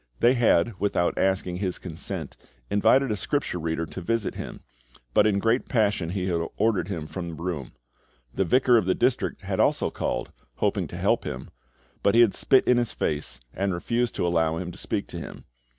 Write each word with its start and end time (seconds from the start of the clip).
They 0.19 0.33
had, 0.33 0.79
without 0.79 1.15
asking 1.19 1.57
his 1.57 1.77
consent, 1.77 2.35
invited 2.71 3.11
a 3.11 3.15
Scripture 3.15 3.59
reader 3.59 3.85
to 3.85 4.01
visit 4.01 4.33
him, 4.33 4.61
but 5.13 5.27
in 5.27 5.37
great 5.37 5.69
passion 5.69 6.09
he 6.09 6.25
had 6.25 6.41
ordered 6.57 6.87
him 6.87 7.05
from 7.05 7.27
the 7.27 7.35
room. 7.35 7.73
The 8.33 8.43
vicar 8.43 8.77
of 8.77 8.85
the 8.87 8.95
district 8.95 9.43
had 9.43 9.59
also 9.59 9.91
called, 9.91 10.31
hoping 10.55 10.87
to 10.87 10.97
help 10.97 11.23
him; 11.23 11.51
but 12.01 12.15
he 12.15 12.21
had 12.21 12.33
spit 12.33 12.65
in 12.65 12.77
his 12.77 12.93
face, 12.93 13.39
and 13.53 13.75
refused 13.75 14.15
to 14.15 14.25
allow 14.25 14.57
him 14.57 14.71
to 14.71 14.77
speak 14.79 15.05
to 15.09 15.19
him. 15.19 15.45